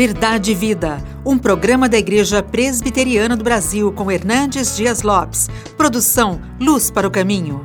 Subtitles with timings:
[0.00, 5.50] Verdade e Vida, um programa da Igreja Presbiteriana do Brasil com Hernandes Dias Lopes.
[5.76, 7.60] Produção Luz para o Caminho.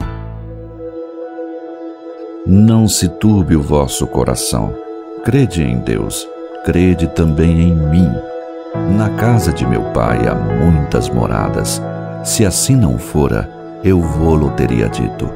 [2.46, 4.76] Não se turbe o vosso coração.
[5.24, 6.28] Crede em Deus,
[6.66, 8.12] crede também em mim.
[8.98, 11.82] Na casa de meu pai há muitas moradas.
[12.22, 13.50] Se assim não fora,
[13.82, 15.30] eu vou-lo teria dito,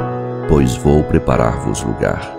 [0.49, 2.29] pois vou preparar-vos lugar.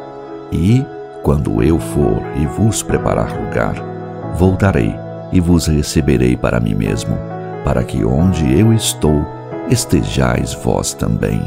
[0.52, 0.84] E,
[1.22, 3.89] quando eu for e vos preparar lugar,
[4.36, 4.94] voltarei
[5.32, 7.16] e vos receberei para mim mesmo,
[7.64, 9.24] para que onde eu estou,
[9.70, 11.40] estejais vós também.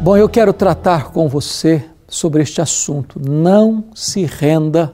[0.00, 3.20] Bom, eu quero tratar com você sobre este assunto.
[3.20, 4.92] Não se renda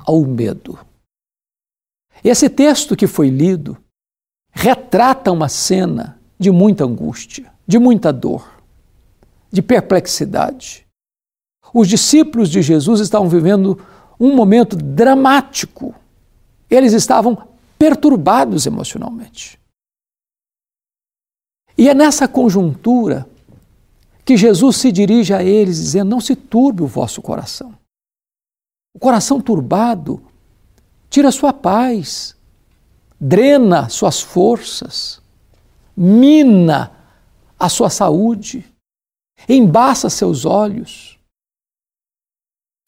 [0.00, 0.78] ao medo.
[2.22, 3.76] Esse texto que foi lido
[4.52, 8.46] retrata uma cena de muita angústia, de muita dor,
[9.50, 10.86] de perplexidade.
[11.72, 13.78] Os discípulos de Jesus estavam vivendo
[14.22, 15.92] um momento dramático.
[16.70, 19.58] Eles estavam perturbados emocionalmente.
[21.76, 23.28] E é nessa conjuntura
[24.24, 27.76] que Jesus se dirige a eles dizendo: Não se turbe o vosso coração.
[28.94, 30.22] O coração turbado
[31.10, 32.36] tira sua paz,
[33.20, 35.20] drena suas forças,
[35.96, 36.92] mina
[37.58, 38.64] a sua saúde,
[39.48, 41.11] embaça seus olhos.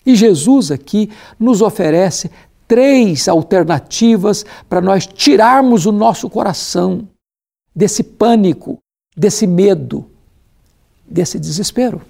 [0.05, 2.31] E Jesus aqui nos oferece
[2.67, 7.09] três alternativas para nós tirarmos o nosso coração
[7.75, 8.79] desse pânico,
[9.17, 10.11] desse medo,
[11.07, 12.03] desse desespero.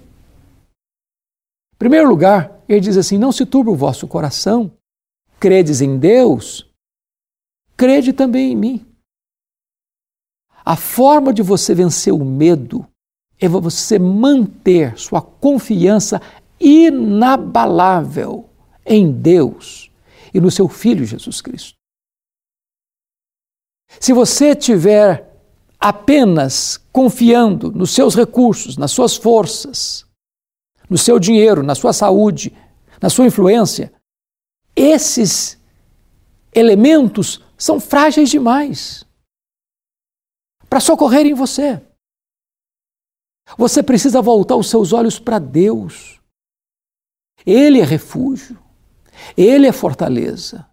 [1.75, 4.71] Em primeiro lugar, ele diz assim: Não se turbe o vosso coração,
[5.39, 6.69] credes em Deus,
[7.75, 8.85] crede também em mim.
[10.63, 12.87] A forma de você vencer o medo
[13.39, 16.21] é você manter sua confiança
[16.65, 18.49] inabalável
[18.83, 19.91] em Deus
[20.33, 21.77] e no seu Filho Jesus Cristo.
[23.99, 25.31] Se você tiver
[25.79, 30.05] apenas confiando nos seus recursos, nas suas forças,
[30.89, 32.51] no seu dinheiro, na sua saúde,
[32.99, 33.93] na sua influência,
[34.75, 35.61] esses
[36.51, 39.05] elementos são frágeis demais
[40.67, 41.79] para socorrerem você.
[43.55, 46.14] Você precisa voltar os seus olhos para Deus.
[47.45, 48.57] Ele é refúgio,
[49.37, 50.65] ele é fortaleza,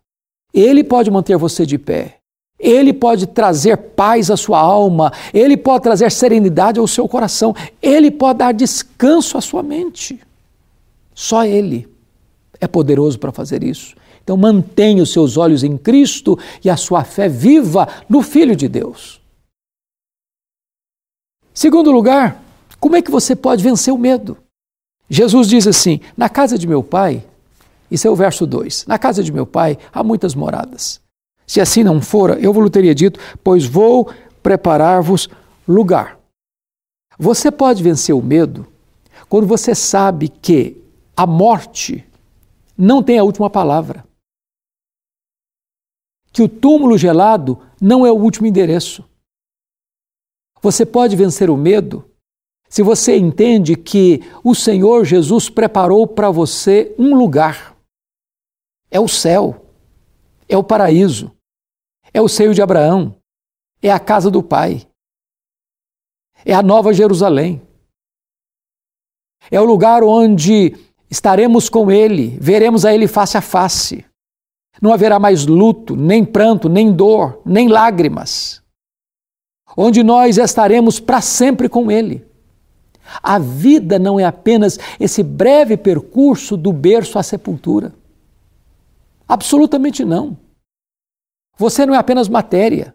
[0.52, 2.18] ele pode manter você de pé,
[2.58, 8.10] ele pode trazer paz à sua alma, ele pode trazer serenidade ao seu coração, ele
[8.10, 10.20] pode dar descanso à sua mente.
[11.14, 11.88] Só ele
[12.60, 13.96] é poderoso para fazer isso.
[14.22, 18.68] Então mantenha os seus olhos em Cristo e a sua fé viva no Filho de
[18.68, 19.20] Deus.
[21.52, 22.40] Segundo lugar,
[22.78, 24.38] como é que você pode vencer o medo?
[25.12, 27.22] Jesus diz assim: Na casa de meu pai,
[27.90, 31.02] isso é o verso 2: Na casa de meu pai há muitas moradas.
[31.46, 34.10] Se assim não fora, eu vos teria dito, pois vou
[34.42, 35.28] preparar-vos
[35.68, 36.18] lugar.
[37.18, 38.66] Você pode vencer o medo
[39.28, 40.82] quando você sabe que
[41.14, 42.02] a morte
[42.76, 44.06] não tem a última palavra.
[46.32, 49.04] Que o túmulo gelado não é o último endereço.
[50.62, 52.02] Você pode vencer o medo
[52.72, 57.76] se você entende que o Senhor Jesus preparou para você um lugar,
[58.90, 59.66] é o céu,
[60.48, 61.30] é o paraíso,
[62.14, 63.14] é o seio de Abraão,
[63.82, 64.88] é a casa do Pai,
[66.46, 67.60] é a nova Jerusalém,
[69.50, 70.74] é o lugar onde
[71.10, 74.02] estaremos com Ele, veremos a Ele face a face.
[74.80, 78.62] Não haverá mais luto, nem pranto, nem dor, nem lágrimas.
[79.76, 82.31] Onde nós estaremos para sempre com Ele.
[83.22, 87.92] A vida não é apenas esse breve percurso do berço à sepultura.
[89.26, 90.36] Absolutamente não.
[91.58, 92.94] Você não é apenas matéria.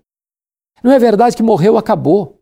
[0.83, 2.37] Não é verdade que morreu, acabou.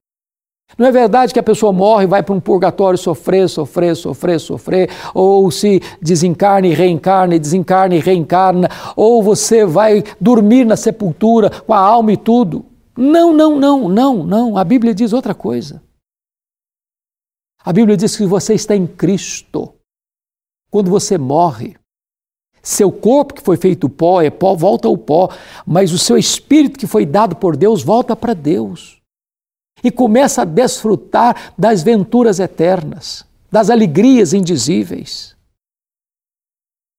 [0.78, 4.40] Não é verdade que a pessoa morre e vai para um purgatório sofrer, sofrer, sofrer,
[4.40, 10.76] sofrer, ou se desencarna e reencarna, e desencarna e reencarna, ou você vai dormir na
[10.76, 12.66] sepultura com a alma e tudo.
[12.98, 14.58] Não, não, não, não, não.
[14.58, 15.85] A Bíblia diz outra coisa.
[17.66, 19.74] A Bíblia diz que você está em Cristo.
[20.70, 21.76] Quando você morre,
[22.62, 25.30] seu corpo que foi feito pó é pó, volta ao pó,
[25.66, 29.02] mas o seu espírito que foi dado por Deus volta para Deus.
[29.84, 35.35] E começa a desfrutar das venturas eternas, das alegrias indizíveis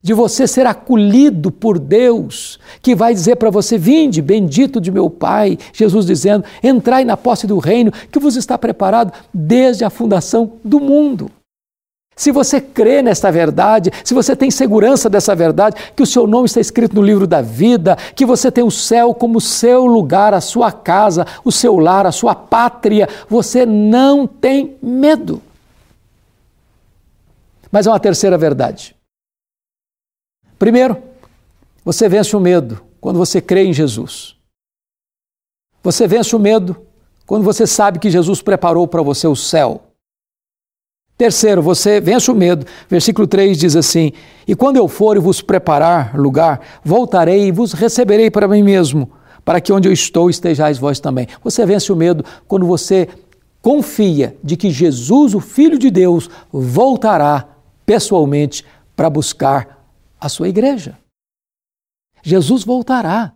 [0.02, 5.10] de você ser acolhido por Deus, que vai dizer para você: Vinde, bendito de meu
[5.10, 5.58] Pai.
[5.72, 10.80] Jesus dizendo: Entrai na posse do reino que vos está preparado desde a fundação do
[10.80, 11.30] mundo.
[12.18, 16.46] Se você crê nesta verdade, se você tem segurança dessa verdade, que o seu nome
[16.46, 20.40] está escrito no livro da vida, que você tem o céu como seu lugar, a
[20.40, 25.42] sua casa, o seu lar, a sua pátria, você não tem medo.
[27.70, 28.95] Mas é uma terceira verdade.
[30.58, 30.96] Primeiro,
[31.84, 34.36] você vence o medo quando você crê em Jesus.
[35.82, 36.76] Você vence o medo
[37.26, 39.82] quando você sabe que Jesus preparou para você o céu.
[41.16, 42.66] Terceiro, você vence o medo.
[42.88, 44.12] Versículo 3 diz assim:
[44.46, 49.10] E quando eu for e vos preparar lugar, voltarei e vos receberei para mim mesmo,
[49.44, 51.26] para que onde eu estou estejais vós também.
[51.42, 53.08] Você vence o medo quando você
[53.62, 57.48] confia de que Jesus, o Filho de Deus, voltará
[57.84, 58.64] pessoalmente
[58.94, 59.85] para buscar
[60.20, 60.98] a sua igreja.
[62.22, 63.34] Jesus voltará.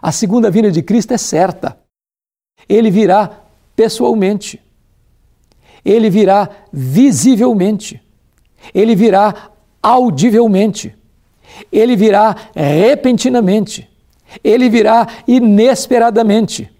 [0.00, 1.78] A segunda vinda de Cristo é certa.
[2.68, 3.42] Ele virá
[3.74, 4.62] pessoalmente
[5.84, 8.02] ele virá visivelmente,
[8.74, 9.50] ele virá
[9.82, 10.94] audivelmente,
[11.72, 13.88] ele virá repentinamente,
[14.42, 16.70] ele virá inesperadamente,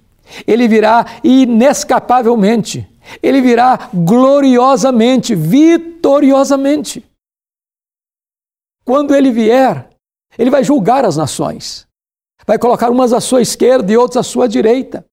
[0.46, 2.86] ele virá inescapavelmente,
[3.22, 7.02] ele virá gloriosamente, vitoriosamente.
[8.88, 9.86] Quando ele vier,
[10.38, 11.86] ele vai julgar as nações,
[12.46, 15.04] vai colocar umas à sua esquerda e outras à sua direita.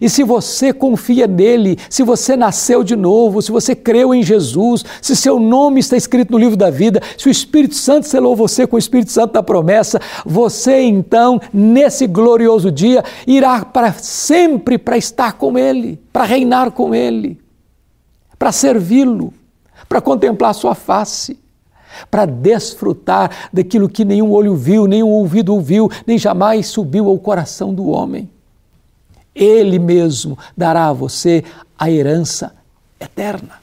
[0.00, 4.84] E se você confia nele, se você nasceu de novo, se você creu em Jesus,
[5.02, 8.64] se seu nome está escrito no livro da vida, se o Espírito Santo selou você
[8.64, 14.96] com o Espírito Santo da promessa, você então, nesse glorioso dia, irá para sempre para
[14.96, 17.40] estar com ele, para reinar com ele,
[18.38, 19.34] para servi-lo,
[19.88, 21.36] para contemplar sua face,
[22.10, 27.74] para desfrutar daquilo que nenhum olho viu, nenhum ouvido ouviu, nem jamais subiu ao coração
[27.74, 28.28] do homem.
[29.34, 31.44] Ele mesmo dará a você
[31.78, 32.54] a herança
[32.98, 33.60] eterna.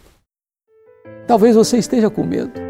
[1.28, 2.67] Talvez você esteja com medo.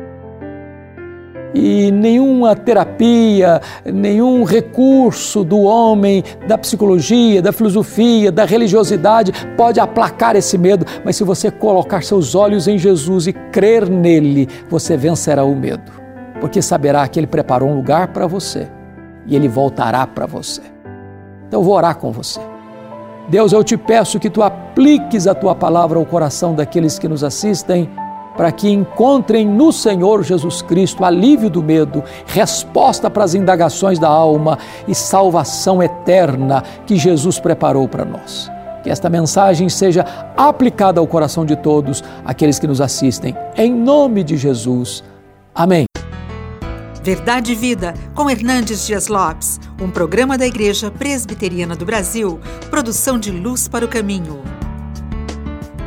[1.59, 10.35] E nenhuma terapia, nenhum recurso do homem, da psicologia, da filosofia, da religiosidade pode aplacar
[10.35, 15.43] esse medo, mas se você colocar seus olhos em Jesus e crer nele, você vencerá
[15.43, 15.91] o medo,
[16.39, 18.67] porque saberá que ele preparou um lugar para você
[19.25, 20.61] e ele voltará para você.
[21.47, 22.39] Então eu vou orar com você.
[23.27, 27.23] Deus, eu te peço que tu apliques a tua palavra ao coração daqueles que nos
[27.23, 27.89] assistem,
[28.37, 34.07] para que encontrem no Senhor Jesus Cristo alívio do medo, resposta para as indagações da
[34.07, 38.49] alma e salvação eterna que Jesus preparou para nós.
[38.83, 40.05] Que esta mensagem seja
[40.37, 43.35] aplicada ao coração de todos aqueles que nos assistem.
[43.57, 45.03] Em nome de Jesus.
[45.53, 45.85] Amém.
[47.03, 52.39] Verdade e Vida, com Hernandes Dias Lopes, um programa da Igreja Presbiteriana do Brasil,
[52.69, 54.56] produção de Luz para o Caminho.